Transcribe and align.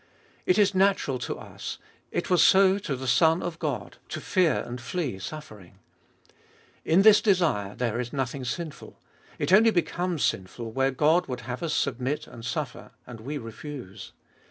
It 0.47 0.57
is 0.57 0.73
natural 0.73 1.19
to 1.19 1.37
us, 1.37 1.77
it 2.11 2.27
was 2.31 2.43
so 2.43 2.79
to 2.79 2.95
the 2.95 3.05
Son 3.07 3.43
of 3.43 3.59
God, 3.59 3.97
to 4.09 4.19
fear 4.19 4.63
and 4.65 4.81
flee 4.81 5.19
suffering. 5.19 5.77
In 6.83 7.03
this 7.03 7.21
desire 7.21 7.75
there 7.75 7.99
is 7.99 8.11
nothing 8.11 8.43
sinful. 8.43 8.97
It 9.37 9.53
only 9.53 9.69
becomes 9.69 10.23
sinful 10.23 10.71
where 10.71 10.89
God 10.89 11.27
would 11.27 11.41
have 11.41 11.61
us 11.61 11.75
submit 11.75 12.25
and 12.25 12.43
suffer, 12.43 12.93
and 13.05 13.19
we 13.19 13.37
refuse. 13.37 14.11